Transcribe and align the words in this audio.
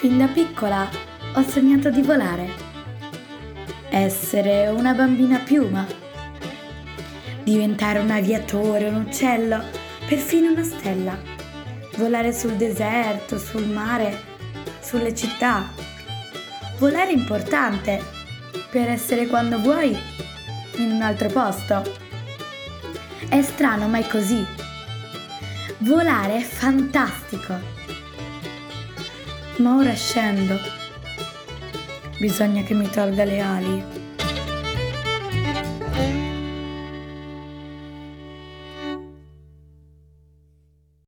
Fin 0.00 0.16
da 0.16 0.28
piccola 0.28 0.88
ho 1.34 1.42
sognato 1.42 1.90
di 1.90 2.00
volare. 2.00 2.48
Essere 3.90 4.68
una 4.68 4.94
bambina 4.94 5.36
piuma. 5.40 5.86
Diventare 7.44 7.98
un 7.98 8.10
aviatore, 8.10 8.88
un 8.88 9.04
uccello, 9.06 9.62
perfino 10.08 10.52
una 10.52 10.62
stella. 10.62 11.18
Volare 11.98 12.32
sul 12.32 12.52
deserto, 12.52 13.38
sul 13.38 13.66
mare, 13.66 14.18
sulle 14.80 15.14
città. 15.14 15.68
Volare 16.78 17.10
è 17.10 17.12
importante 17.12 18.02
per 18.70 18.88
essere 18.88 19.26
quando 19.26 19.58
vuoi 19.58 19.94
in 20.76 20.92
un 20.92 21.02
altro 21.02 21.28
posto. 21.28 21.82
È 23.28 23.42
strano, 23.42 23.86
ma 23.86 23.98
è 23.98 24.06
così. 24.08 24.42
Volare 25.80 26.38
è 26.38 26.42
fantastico. 26.42 27.80
Ma 29.60 29.76
ora 29.76 29.94
scendo. 29.94 30.58
Bisogna 32.18 32.62
che 32.62 32.72
mi 32.72 32.88
tolga 32.88 33.24
le 33.24 33.40
ali. 33.40 33.84